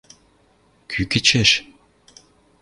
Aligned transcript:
–Кӱ 0.89 1.01
кӹчӹш? 1.11 1.51